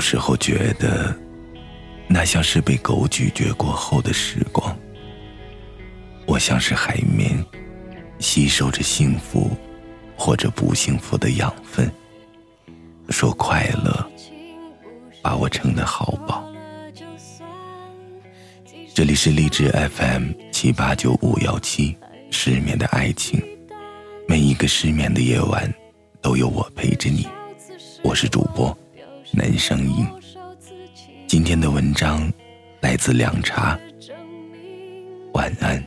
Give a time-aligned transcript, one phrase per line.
[0.00, 1.14] 有时候觉得，
[2.08, 4.74] 那像是被狗咀嚼过后的时光。
[6.24, 7.44] 我像是海绵，
[8.18, 9.50] 吸收着幸福
[10.16, 11.92] 或者不幸福的养分。
[13.10, 14.10] 说快乐，
[15.20, 16.50] 把我撑得好饱。
[18.94, 21.94] 这里是励志 FM 七八九五幺七，
[22.30, 23.38] 失眠的爱情。
[24.26, 25.70] 每一个失眠的夜晚，
[26.22, 27.28] 都有我陪着你。
[28.02, 28.74] 我是主播
[29.32, 30.06] 男声音。
[31.28, 32.30] 今天的文章
[32.80, 33.78] 来自凉茶。
[35.34, 35.82] 晚安。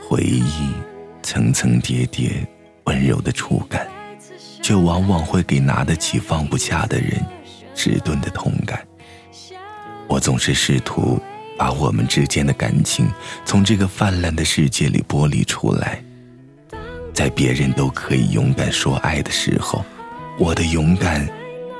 [0.00, 0.42] 回忆
[1.22, 2.44] 层层叠叠，
[2.84, 3.88] 温柔的触感，
[4.60, 7.24] 却往往会给拿得起放不下的人
[7.74, 8.86] 迟钝的痛感。
[10.06, 11.20] 我总是试图
[11.56, 13.08] 把我们之间的感情
[13.44, 16.02] 从这个泛滥的世界里剥离出来，
[17.14, 19.84] 在别人都可以勇敢说爱的时候，
[20.38, 21.28] 我的勇敢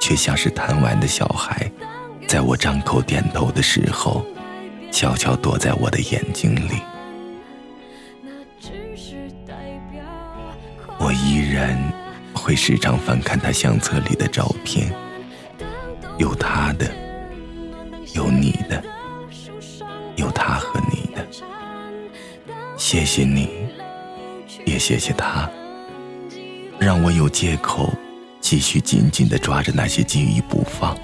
[0.00, 1.70] 却像是贪玩的小孩，
[2.26, 4.24] 在我张口点头的时候，
[4.92, 6.80] 悄悄躲在我的眼睛里。
[10.98, 11.76] 我依然
[12.34, 14.92] 会时常翻看他相册里的照片，
[16.20, 16.86] 有他的，
[18.12, 18.84] 有你的，
[20.16, 21.26] 有他和你的。
[22.76, 23.48] 谢谢你，
[24.66, 25.50] 也谢谢他，
[26.78, 27.90] 让我有借口
[28.38, 30.94] 继续紧紧地抓着那些记忆不放。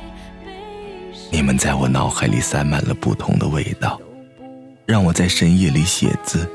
[1.32, 3.98] 你们在我脑海里塞满了不同的味道，
[4.84, 6.46] 让我在深夜里写字，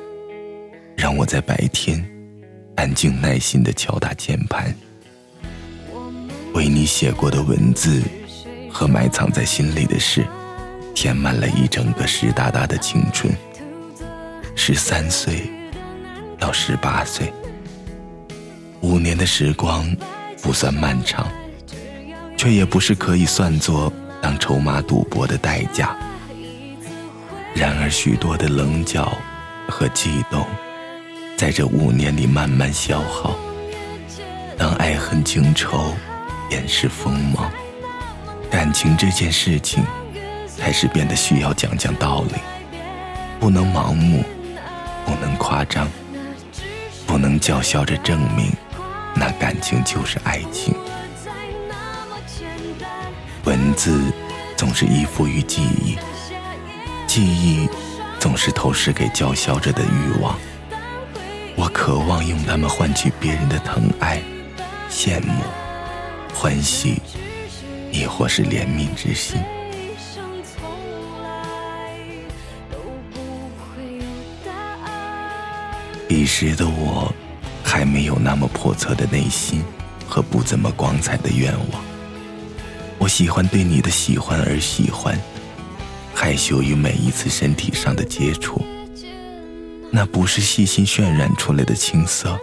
[0.96, 2.07] 让我在白天。
[2.75, 4.74] 安静耐心的敲打键盘，
[6.53, 8.02] 为你写过的文字
[8.72, 10.26] 和埋藏在心里的事，
[10.96, 13.32] 填满了一整个湿哒哒的青春。
[14.56, 15.50] 十三岁
[16.40, 17.31] 到十八岁，
[18.81, 19.86] 五年的时光
[20.42, 21.28] 不算漫长，
[22.38, 25.96] 却也不是可以算作当筹码赌博的代价。
[27.54, 29.18] 然而，许多的棱角
[29.68, 30.46] 和悸动。
[31.38, 33.36] 在这五年里慢慢消耗，
[34.60, 35.92] 当爱恨情仇
[36.52, 37.52] 掩饰锋芒，
[38.62, 39.84] 感情这件事情
[40.60, 42.36] 开始变得需要讲讲道理，
[43.40, 44.24] 不能盲目，
[45.04, 45.88] 不能夸张，
[47.08, 48.54] 不能叫嚣着证明
[49.16, 50.76] 那感情就是爱情。
[53.46, 54.00] 文字
[54.56, 55.98] 总是依附于记忆，
[57.08, 57.68] 记忆
[58.20, 60.38] 总是投射给叫嚣着的欲望。
[61.56, 64.22] 我渴望用它们换取别人的疼爱、
[64.88, 65.34] 羡慕、
[66.36, 67.02] 欢喜，
[67.91, 69.41] 亦或是怜悯之心。
[76.07, 77.13] 彼时的我，
[77.63, 79.63] 还没有那么叵测的内心
[80.06, 81.81] 和不怎么光彩的愿望。
[82.97, 85.18] 我喜欢对你的喜欢而喜欢，
[86.13, 88.62] 害羞于每一次身体上的接触。
[89.90, 92.38] 那不是细心渲染出来的青涩，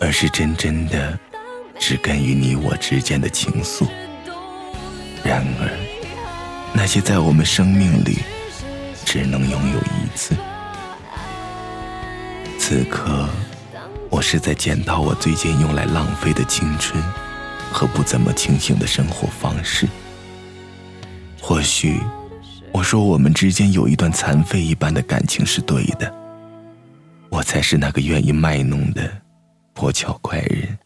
[0.00, 1.18] 而是真真的
[1.78, 3.88] 植根于你我之间的情愫。
[5.34, 5.68] 然而，
[6.72, 8.18] 那些在我们生命里
[9.04, 10.32] 只能拥有一次。
[12.56, 13.28] 此刻，
[14.10, 17.02] 我是在检讨我最近用来浪费的青春
[17.72, 19.88] 和不怎么清醒的生活方式。
[21.42, 22.00] 或许，
[22.70, 26.14] 我说我们之间有一段残废一般的感情是对的。
[27.28, 29.10] 我才是那个愿意卖弄的
[29.72, 30.78] 破巧怪人。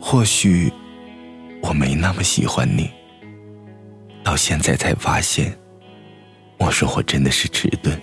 [0.00, 0.72] 或许
[1.66, 2.90] 我没那么喜欢你，
[4.22, 5.52] 到现在才发现，
[6.58, 8.00] 我说我真的是迟钝。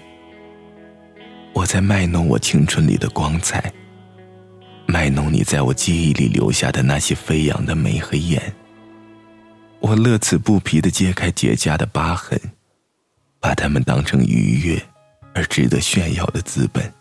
[1.54, 3.72] 我在卖弄我青春里的光彩，
[4.86, 8.54] 卖弄你在我记忆里留下的那些飞扬的眉和眼。
[9.80, 12.40] 我乐此不疲地揭开结痂的疤痕，
[13.40, 14.82] 把它们当成愉悦。
[15.36, 16.94] 而值得炫耀的资本。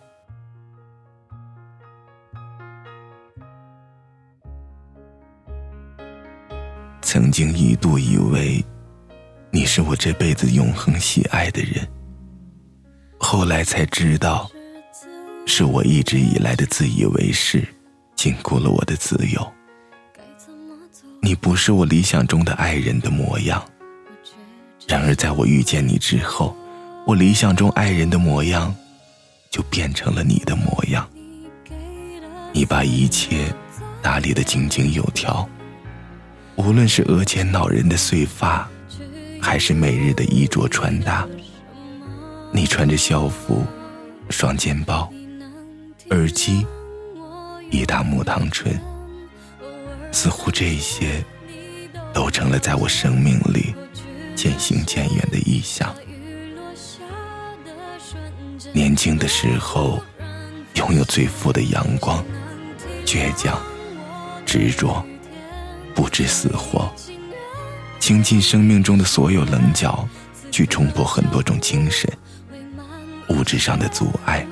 [7.02, 8.64] 曾经一度以为，
[9.50, 11.86] 你是我这辈子永恒喜爱的人。
[13.18, 14.50] 后来才知道，
[15.46, 17.66] 是我一直以来的自以为是，
[18.16, 19.52] 禁锢了我的自由。
[21.20, 23.62] 你不是我理想中的爱人的模样。
[24.88, 26.56] 然而，在我遇见你之后。
[27.04, 28.72] 我理想中爱人的模样，
[29.50, 31.04] 就变成了你的模样。
[32.52, 33.52] 你把一切
[34.00, 35.48] 打理得井井有条，
[36.56, 38.68] 无论是额前恼人的碎发，
[39.40, 41.26] 还是每日的衣着穿搭？
[42.52, 43.64] 你穿着校服，
[44.28, 45.10] 双肩包，
[46.10, 46.66] 耳机，
[47.70, 48.78] 一大木糖醇，
[50.12, 51.24] 似乎这些
[52.12, 53.74] 都成了在我生命里
[54.34, 55.94] 渐行渐远的意象。
[58.72, 60.02] 年轻的时候，
[60.74, 62.22] 拥有最富的阳光，
[63.06, 63.58] 倔强，
[64.44, 65.04] 执着，
[65.94, 66.90] 不知死活，
[67.98, 70.08] 倾尽生命中的所有棱角，
[70.50, 72.10] 去冲破很多种精神、
[73.28, 74.46] 物质上的阻碍。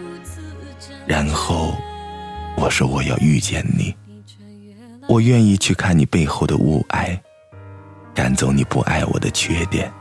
[1.07, 1.75] 然后，
[2.57, 3.95] 我说我要遇见你，
[5.09, 7.19] 我愿意去看你背后的雾霭，
[8.15, 9.93] 赶走你不爱我的缺点。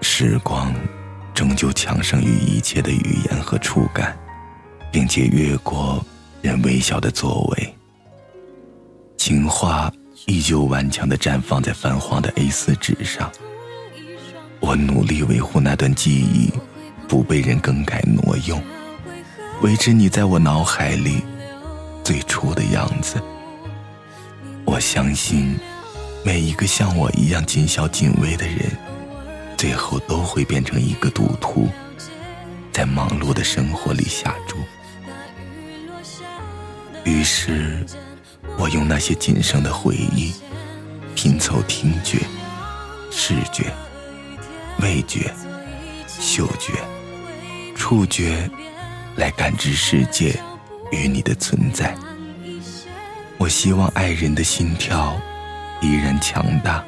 [0.00, 0.74] 时光，
[1.32, 4.18] 终究强盛于一切的语言和触感，
[4.90, 6.04] 并且越过
[6.42, 7.74] 人微小的作为。
[9.16, 9.92] 情话
[10.26, 13.30] 依旧顽强地绽放在泛黄的 A4 纸上。
[14.60, 16.50] 我努力维护那段记忆，
[17.06, 18.62] 不被人更改挪用，
[19.62, 21.22] 维持你在我脑海里
[22.02, 23.22] 最初的样子。
[24.64, 25.58] 我相信，
[26.24, 28.70] 每一个像我一样谨小谨微的人。
[29.56, 31.68] 最后都会变成一个赌徒，
[32.70, 34.56] 在忙碌的生活里下注。
[37.08, 37.86] 于是，
[38.58, 40.34] 我用那些仅剩的回忆，
[41.14, 42.18] 拼凑听觉、
[43.10, 43.72] 视觉、
[44.80, 45.32] 味觉、
[46.06, 46.74] 嗅觉、
[47.74, 48.48] 触觉，
[49.16, 50.38] 来感知世界
[50.92, 51.96] 与你的存在。
[53.38, 55.18] 我希望爱人的心跳
[55.80, 56.84] 依然强大。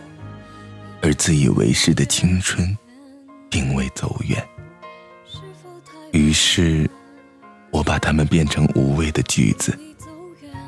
[1.02, 2.76] 而自以为是的青春，
[3.48, 4.46] 并未走远。
[6.12, 6.88] 于是，
[7.70, 9.74] 我把它们变成无谓的句子，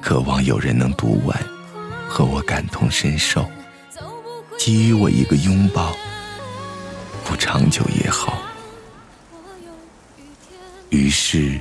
[0.02, 1.40] 渴望有人能读完，
[2.08, 3.49] 和我感同身受，
[4.58, 5.96] 给予我一个拥抱，
[7.25, 8.43] 不长久也好。
[10.90, 11.56] 于是，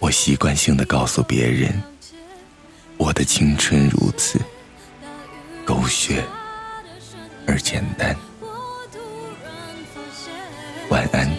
[0.00, 1.80] 我习惯性的告诉别人，
[2.96, 4.40] 我的青春如此，
[5.64, 6.22] 狗血。
[7.46, 8.14] 而简单。
[10.90, 11.30] 晚安，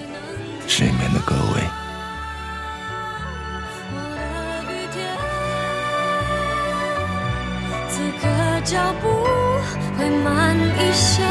[0.70, 1.77] 失眠的各位。
[8.68, 9.08] 脚步
[9.98, 11.24] 会慢一些，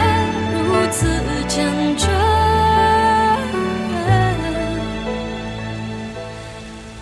[0.55, 1.07] 如此
[1.47, 1.55] 坚
[1.99, 2.09] 决，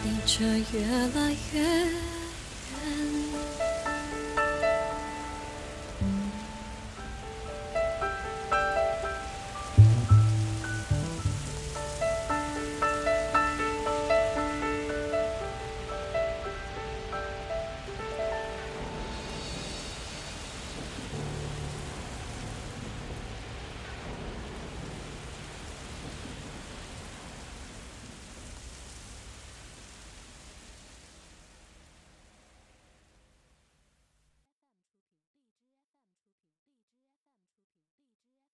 [0.02, 0.84] 你却越
[1.14, 2.13] 来越。